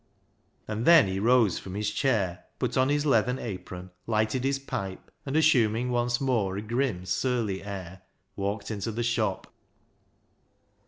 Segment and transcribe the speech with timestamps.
[0.67, 5.11] And then he rose from his chair, put on his leathern apron, lighted his pipe,
[5.27, 8.01] and assuming once more a grim, surly air,
[8.35, 9.53] walked into the shop.